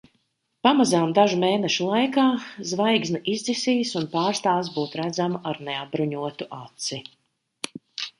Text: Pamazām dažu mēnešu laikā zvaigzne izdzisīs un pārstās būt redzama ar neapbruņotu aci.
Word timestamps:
Pamazām 0.67 1.11
dažu 1.17 1.35
mēnešu 1.41 1.89
laikā 1.89 2.23
zvaigzne 2.69 3.21
izdzisīs 3.33 3.91
un 3.99 4.07
pārstās 4.15 4.71
būt 4.79 4.97
redzama 5.01 5.43
ar 5.51 5.61
neapbruņotu 5.69 6.49
aci. 6.61 6.99